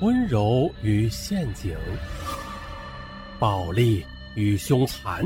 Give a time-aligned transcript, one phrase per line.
[0.00, 1.76] 温柔与陷阱，
[3.38, 5.24] 暴力与凶残，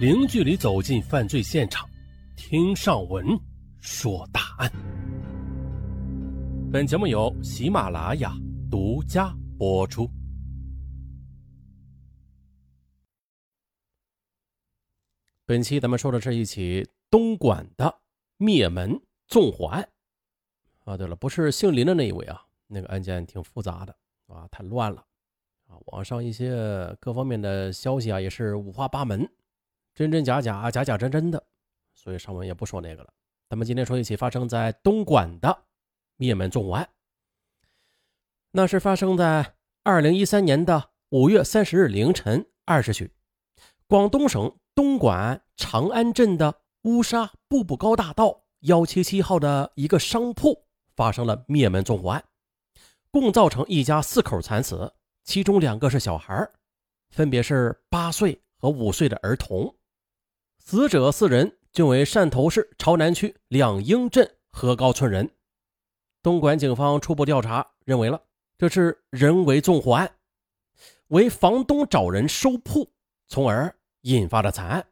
[0.00, 1.88] 零距离走进犯罪现场，
[2.36, 3.26] 听上文
[3.80, 4.70] 说大案。
[6.72, 8.32] 本节目由喜马拉雅
[8.70, 10.08] 独家播出。
[15.44, 17.92] 本期咱们说的是一起东莞的
[18.36, 19.86] 灭门纵火案。
[20.84, 22.45] 啊，对了，不是姓林的那一位啊。
[22.66, 23.94] 那个案件挺复杂的
[24.26, 25.04] 啊，太乱了
[25.68, 25.78] 啊！
[25.86, 29.28] 网上一些各方面的消息啊，也是五花八门，
[29.94, 31.42] 真真假假，假假真真的，
[31.94, 33.12] 所以上文也不说那个了。
[33.48, 35.64] 咱们今天说一起发生在东莞的
[36.16, 36.88] 灭门纵火案。
[38.50, 43.12] 那是发生在二零一三年的五月三十日凌晨二时许，
[43.86, 50.64] 广东省东莞长安镇的乌沙步步高大道幺七七号的一个商铺
[50.96, 52.24] 发生了灭门纵火案。
[53.20, 54.92] 共造成一家四口惨死，
[55.24, 56.48] 其中两个是小孩，
[57.10, 59.74] 分别是八岁和五岁的儿童。
[60.58, 65.30] 死者四人均为汕头市潮南区两英镇河高村人。
[66.22, 68.22] 东莞警方初步调查认为，了
[68.58, 70.16] 这是人为纵火案，
[71.08, 72.92] 为房东找人收铺，
[73.28, 74.86] 从而引发的惨案。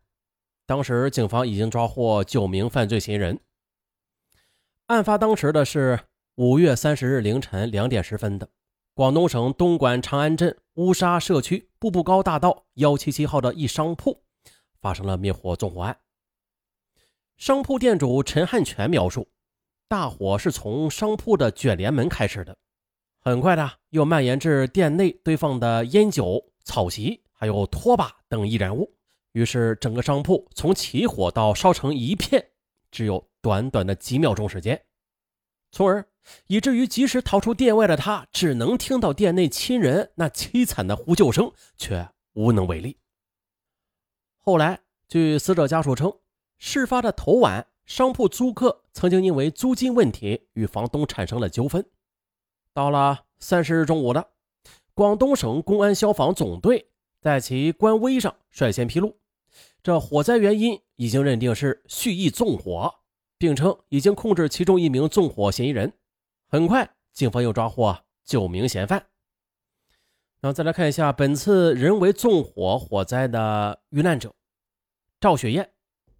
[0.67, 3.39] 当时警方已经抓获九名犯罪嫌疑人。
[4.87, 6.01] 案发当时的是。
[6.37, 8.49] 五月三十日凌晨两点十分的，
[8.93, 14.21] 广东省东莞长安镇乌沙社区步步高大道幺七七号的一商铺
[14.81, 15.97] 发生了灭火纵火案。
[17.37, 19.29] 商铺店主陈汉全描述，
[19.87, 22.59] 大火是从商铺的卷帘门开始的，
[23.21, 28.93] 很快的又蔓延至店内堆放的烟酒、草席，还有拖把等易燃物。
[29.35, 32.45] 于是，整个商铺从起火到烧成一片，
[32.91, 34.85] 只有短短的几秒钟时间。
[35.71, 36.05] 从而
[36.47, 42.97] 以至于及时逃出店外的他，只能听到店内亲人那凄惨的呼救声，却无能为力。
[44.39, 46.13] 后来，据死者家属称，
[46.59, 51.85] 事发的头晚，商铺租客曾经因为租金问题与房东产生了纠纷。
[52.73, 54.29] 到了三十日中午的，
[54.95, 56.89] 广东省公安消防总队
[57.21, 59.17] 在其官微上率先披露，
[59.83, 62.95] 这火灾原因已经认定是蓄意纵火。
[63.37, 65.93] 并称已经控制其中一名纵火嫌疑人。
[66.55, 69.05] 很快，警方又抓获九名嫌犯。
[70.41, 74.33] 然后再来看一下本次人为纵火火灾的遇难者：
[75.19, 75.69] 赵雪燕，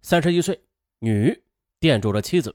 [0.01, 0.61] 三十一岁，
[0.99, 1.41] 女，
[1.79, 2.51] 店主的妻子；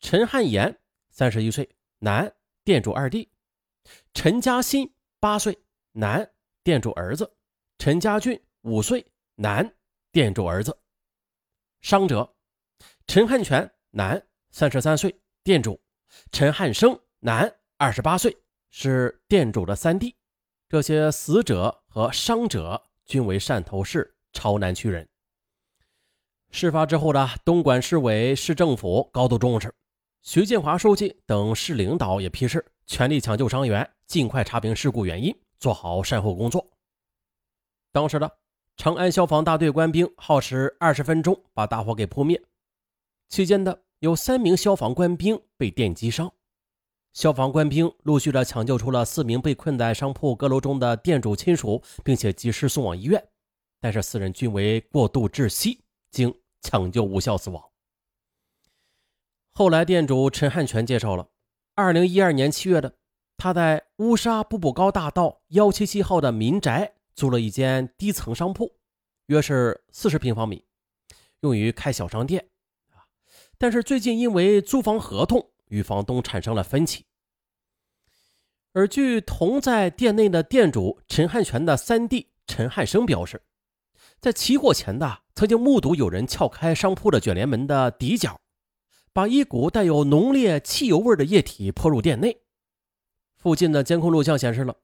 [0.00, 0.78] 陈汉岩，
[1.08, 1.66] 三十一岁，
[2.00, 2.30] 男，
[2.64, 3.30] 店主二弟；
[4.12, 5.58] 陈嘉欣，八岁，
[5.92, 7.24] 男，店主儿子；
[7.78, 9.06] 陈家俊，五岁，
[9.36, 9.74] 男，
[10.12, 10.78] 店主儿子。
[11.80, 12.36] 伤者。
[13.06, 15.80] 陈汉全，男，三十三岁，店主；
[16.32, 18.36] 陈汉生，男，二十八岁，
[18.70, 20.16] 是店主的三弟。
[20.68, 25.08] 这些死者和伤者均为汕头市潮南区人。
[26.50, 29.74] 事发之后的东莞市委市政府高度重视，
[30.22, 36.70] 徐建华书记等市领导也批示，全力抢救伤员，尽快查明事故原因，做好善后工作。
[37.92, 38.38] 当时的
[38.76, 42.42] 长安消防大队官兵耗时二十分钟，把大火给扑灭。
[43.28, 46.32] 期间的有三名消防官兵被电击伤，
[47.12, 53.28] 消防官兵陆续的抢救出了四名被困在商铺阁楼中的店主亲属，并且及时送往医院，
[53.80, 57.62] 但是四人均为过度窒息，经抢救无效死亡。
[59.52, 61.28] 后来店主陈汉全介绍了，
[61.74, 62.96] 二零一二年七月的，
[63.36, 68.76] 他在乌沙步步高大道幺七七号的民宅租了一间低层商铺，
[69.26, 70.64] 约是四十平方米，
[71.40, 72.48] 用于开小商店。
[73.58, 77.04] 但是最近因为租房合同与房东产生了分歧，
[78.72, 83.42] 而据同在店内的店主陈汉全的三弟陈汉生表示，
[84.20, 88.40] 在起火前的曾经目睹有人撬开商铺的卷帘门的底角，
[89.12, 92.36] 把一股带有浓烈汽油味的液体泼入店内。
[93.36, 94.74] 附近的监控录像显示了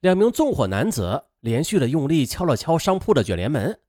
[0.00, 3.80] 两名纵火男子连续的用力敲了敲商铺的卷帘门，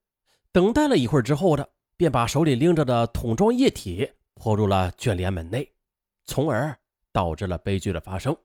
[0.52, 1.70] 等待了一会儿之后的。
[1.98, 5.74] 便把手里拎着的桶装液体泼入了卷帘门内，
[6.26, 6.78] 从而
[7.12, 8.36] 导致了悲剧的发生。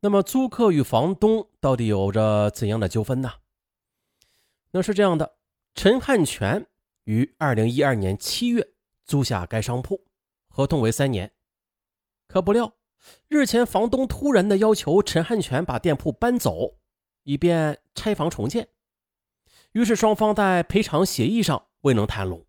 [0.00, 3.30] 那么，租客与房东到底有着怎样的纠纷呢？
[4.70, 5.36] 那是这样的：
[5.74, 6.66] 陈汉全
[7.04, 8.72] 于二零一二年七月
[9.04, 10.06] 租下该商铺，
[10.48, 11.32] 合同为三年。
[12.26, 12.74] 可不料，
[13.28, 16.78] 日前房东突然的要求陈汉全把店铺搬走，
[17.24, 18.70] 以便拆房重建。
[19.72, 21.66] 于是，双方在赔偿协议上。
[21.82, 22.44] 未能谈拢。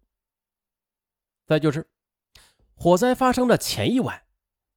[1.45, 1.87] 再就是，
[2.73, 4.25] 火灾发生的前一晚，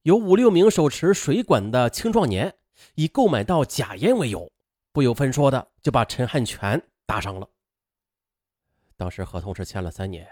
[0.02, 2.58] 有五六名手持水管的青壮年
[2.94, 4.50] 以购买到假烟为由，
[4.92, 7.48] 不由分说的就把陈汉全打伤了。
[8.96, 10.28] 当时合同是签了三年，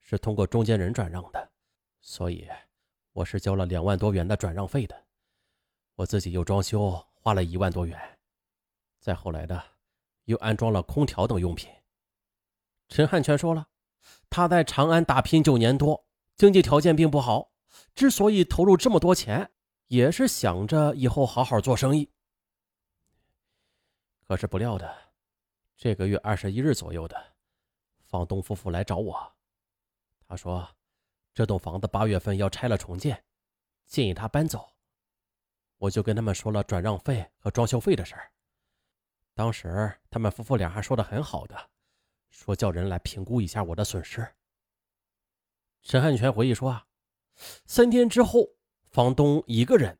[0.00, 1.50] 是通过中间人转让的，
[2.00, 2.48] 所以
[3.12, 5.06] 我是交了两万多元的转让费的。
[5.94, 8.18] 我自己又装修，花了一万多元，
[8.98, 9.62] 再后来的
[10.24, 11.70] 又安装了空调等用品。
[12.92, 13.68] 陈汉全说了，
[14.28, 16.04] 他在长安打拼九年多，
[16.36, 17.50] 经济条件并不好，
[17.94, 19.50] 之所以投入这么多钱，
[19.86, 22.12] 也是想着以后好好做生意。
[24.28, 24.94] 可是不料的，
[25.74, 27.16] 这个月二十一日左右的。
[28.04, 29.32] 房东夫妇来找我，
[30.28, 30.68] 他说
[31.32, 33.24] ：“这栋房子八月份要拆了重建，
[33.86, 34.70] 建议他搬走。”
[35.80, 38.30] 我就跟他们说了转让费和装修费的事儿。
[39.32, 41.70] 当时他们夫妇俩还说的很好的，
[42.32, 44.26] 说叫人来评估一下我的损失。
[45.82, 46.86] 陈汉全回忆说：“啊，
[47.66, 48.48] 三天之后，
[48.86, 49.98] 房东一个人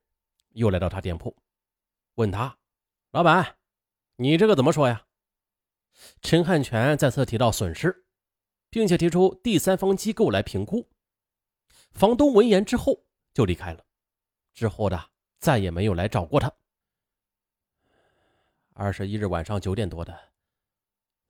[0.52, 1.36] 又来到他店铺，
[2.14, 2.58] 问他
[3.12, 3.58] ：‘老板，
[4.16, 5.06] 你这个怎么说呀？’”
[6.22, 8.06] 陈汉全再次提到损失，
[8.70, 10.88] 并且提出第三方机构来评估。
[11.92, 13.04] 房东闻言之后
[13.34, 13.84] 就离开了，
[14.54, 16.50] 之后的再也没有来找过他。
[18.72, 20.31] 二十一日晚上九点多的，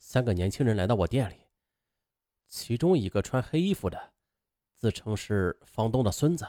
[0.05, 1.47] 三个年轻人来到我店里，
[2.49, 4.13] 其中一个穿黑衣服的，
[4.75, 6.45] 自称是房东的孙子，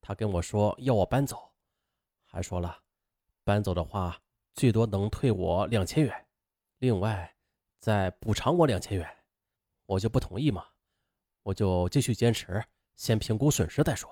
[0.00, 1.52] 他跟我说要我搬走，
[2.24, 2.84] 还说了
[3.42, 4.22] 搬走的话
[4.54, 6.26] 最多能退我两千元。
[6.78, 7.36] 另外，
[7.80, 9.24] 再补偿我两千元，
[9.84, 10.64] 我就不同意嘛，
[11.42, 12.64] 我就继续坚持，
[12.94, 14.08] 先评估损失再说。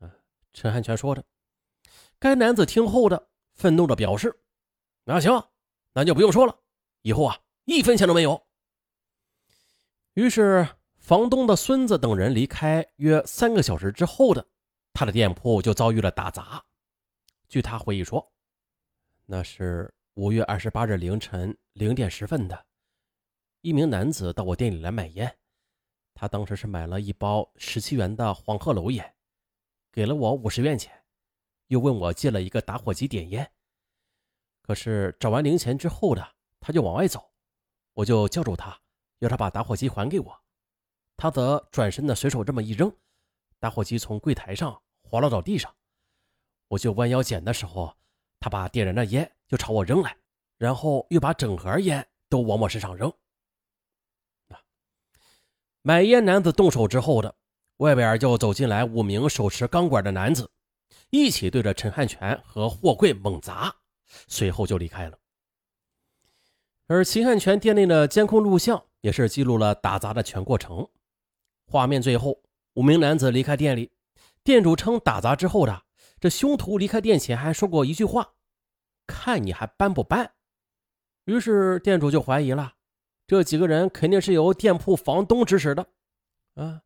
[0.00, 0.10] 嗯，
[0.54, 1.22] 陈汉全说着，
[2.18, 4.34] 该男子听后的愤怒的表示
[5.04, 5.30] ：“那行，
[5.92, 6.58] 那就不用说了，
[7.02, 8.46] 以后啊，一分钱都没有。”
[10.14, 10.68] 于是，
[10.98, 14.46] 房东的孙子等人离开约三个小时之后的，
[14.92, 16.64] 他的店铺就遭遇了打砸。
[17.48, 18.32] 据他回忆说，
[19.26, 19.92] 那是。
[20.14, 22.66] 五月二十八日凌晨零点十分的，
[23.62, 25.34] 一名男子到我店里来买烟。
[26.12, 29.14] 他当时是买了一包十七元的黄鹤楼烟，
[29.90, 30.92] 给了我五十元钱，
[31.68, 33.50] 又问我借了一个打火机点烟。
[34.60, 37.29] 可是找完零钱之后的，他就往外走，
[37.94, 38.78] 我就叫住他，
[39.18, 40.40] 要他把打火机还给我。
[41.16, 42.90] 他则转身的随手这么一扔，
[43.58, 45.74] 打火机从柜台上滑落到地上。
[46.68, 47.96] 我就弯腰捡的时候。
[48.42, 50.16] 他把点燃的烟就朝我扔来，
[50.56, 53.12] 然后又把整盒烟都往我身上扔。
[55.82, 57.36] 买烟男子动手之后的，
[57.76, 60.50] 外边就走进来五名手持钢管的男子，
[61.10, 63.76] 一起对着陈汉全和货柜猛砸，
[64.26, 65.19] 随后就离开了。
[66.92, 70.88] 而秦汉全店内的监控录像也是记录了打砸的全过程。
[71.70, 72.42] 画面最后，
[72.74, 73.92] 五名男子离开店里，
[74.42, 75.84] 店主称打砸之后的。
[76.18, 78.32] 这凶徒离开店前还说过一句话
[79.06, 80.32] ：“看你还搬不搬？”
[81.26, 82.72] 于是店主就怀疑了，
[83.24, 85.86] 这几个人肯定是由店铺房东指使的。
[86.56, 86.82] 啊，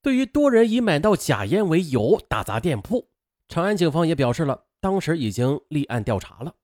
[0.00, 3.08] 对于多人以买到假烟为由打砸店铺，
[3.48, 6.54] 长安警方也表示了，当时已经立案调查了。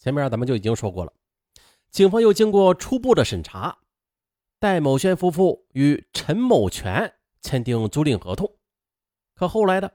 [0.00, 1.12] 前面咱们就已经说过了，
[1.90, 3.80] 警方又经过初步的审查，
[4.58, 8.56] 戴某轩夫妇与陈某全签订租赁合同，
[9.34, 9.92] 可后来的。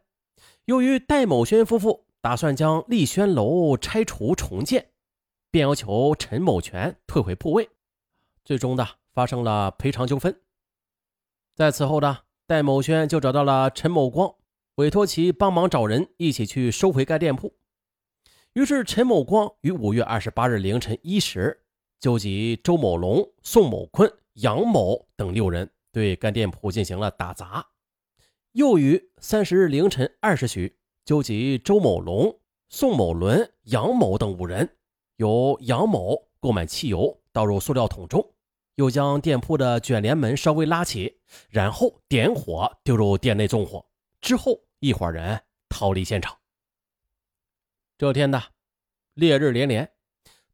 [0.66, 4.92] 由于戴某轩夫妇打算将丽轩楼拆除重建，
[5.50, 7.68] 便要求陈某全退回铺位，
[8.44, 10.40] 最终的发生了赔偿纠纷。
[11.56, 14.36] 在此后呢戴某轩就找到了陈某光，
[14.76, 17.56] 委托其帮忙找人一起去收回该店铺。
[18.56, 21.62] 于是陈某光于五月二十八日凌晨一时，
[22.00, 27.68] 纠集周某龙、宋某坤、杨某等六人，对该店铺进行了打砸。
[28.54, 32.34] 又于三十日凌晨二时许，纠集周某龙、
[32.70, 34.78] 宋某伦、杨某等五人，
[35.18, 38.26] 由杨某购买汽油倒入塑料桶中，
[38.76, 41.20] 又将店铺的卷帘门稍微拉起，
[41.50, 43.86] 然后点火丢入店内纵火。
[44.22, 46.34] 之后，一伙人逃离现场。
[47.98, 48.44] 这天呢，
[49.14, 49.90] 烈日连连，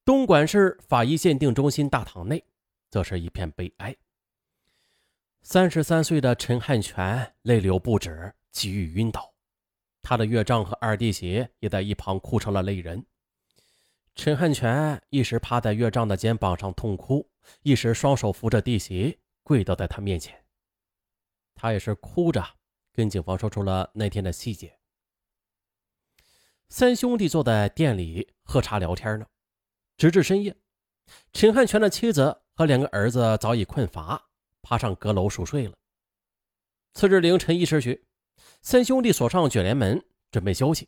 [0.06, 2.46] 东莞市法医鉴定中心大堂内，
[2.92, 3.96] 则是一片悲哀。
[5.42, 9.34] 三十三岁的陈汉全泪流不止，几欲晕倒。
[10.04, 13.04] 他的岳丈和二弟媳也在一旁哭成了泪人。
[14.14, 17.28] 陈汉全一时趴在岳丈的肩膀上痛哭，
[17.64, 20.40] 一时双手扶着弟媳跪倒在他面前。
[21.56, 22.46] 他也是哭着
[22.94, 24.78] 跟警方说出了那天的细节。
[26.74, 29.26] 三兄弟坐在店里喝茶聊天呢，
[29.98, 30.56] 直至深夜。
[31.34, 34.30] 陈汉全的妻子和两个儿子早已困乏。
[34.62, 35.74] 爬上阁楼熟睡了。
[36.94, 38.06] 次日凌晨一时许，
[38.62, 40.02] 三兄弟锁上卷帘门，
[40.32, 40.88] 准备休息。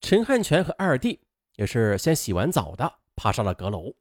[0.00, 1.20] 陈汉全和二弟
[1.56, 3.92] 也是先洗完澡的，爬上了阁楼。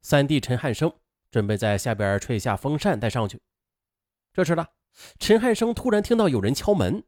[0.00, 0.90] 三弟陈汉生
[1.30, 3.42] 准备在下边吹一下风扇，带上去。
[4.32, 4.66] 这时呢，
[5.18, 7.04] 陈汉生突然听到有人敲门，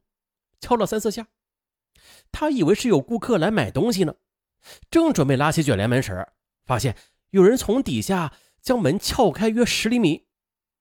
[0.61, 1.27] 敲了三四下，
[2.39, 4.15] 他以为是有顾客来买东西呢，
[4.91, 6.29] 正准备拉起卷帘门时，
[6.67, 6.95] 发现
[7.31, 10.27] 有人从底下将门撬开约十厘米，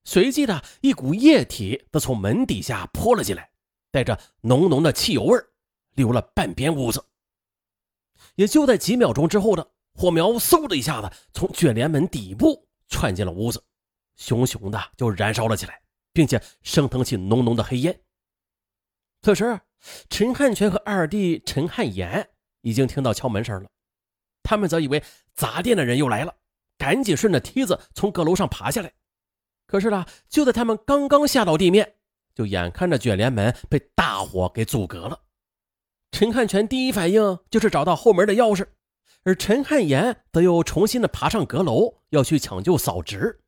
[0.03, 3.51] 随即的一股液体则从门底下泼了进来，
[3.89, 5.39] 带着浓浓的汽油味
[5.93, 7.01] 流了半边屋子。
[8.35, 13.63] 也就在几秒钟之后的火苗，嗖的一下子从卷帘门底部窜进了屋子，
[14.17, 15.81] 熊熊的就燃烧了起来，
[16.11, 17.97] 并且升腾起浓浓的黑烟。
[19.25, 19.59] 此时，
[20.07, 22.29] 陈汉全和二弟陈汉岩
[22.61, 23.67] 已经听到敲门声了，
[24.43, 25.03] 他们则以为
[25.33, 26.35] 砸店的人又来了，
[26.77, 28.93] 赶紧顺着梯子从阁楼上爬下来。
[29.65, 31.95] 可是呢，就在他们刚刚下到地面，
[32.35, 35.19] 就眼看着卷帘门被大火给阻隔了。
[36.11, 38.67] 陈汉全第一反应就是找到后门的钥匙，
[39.23, 43.41] 而陈汉岩则又重新的爬上阁楼要去抢救嫂侄。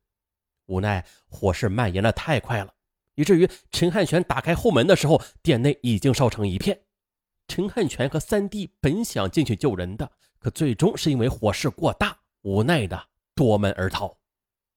[0.66, 2.74] 无奈火势蔓延的太快了，
[3.18, 6.80] 以至于陈汉全打开后门的时候，店内已经烧成一片。
[7.48, 10.08] 陈汉全和三弟本想进去救人的，
[10.38, 14.16] 可最终是因为火势过大，无奈的夺门而逃。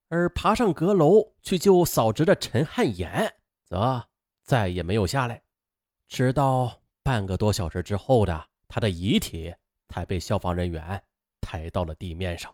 [0.10, 3.32] 而爬上阁楼去救嫂侄的陈汉岩，
[3.64, 4.08] 则
[4.44, 5.44] 再也没有下来，
[6.10, 6.82] 直到。
[7.04, 9.52] 半个多小时之后的，他的遗体
[9.90, 11.04] 才被消防人员
[11.42, 12.54] 抬到了地面上。